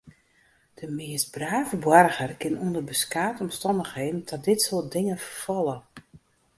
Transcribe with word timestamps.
De 0.73 0.91
meast 0.99 1.27
brave 1.37 1.77
boarger 1.85 2.31
kin 2.41 2.55
ûnder 2.65 2.83
beskate 2.91 3.39
omstannichheden 3.45 4.21
ta 4.27 4.35
dit 4.47 4.59
soart 4.67 4.87
dingen 4.95 5.19
ferfalle. 5.25 5.77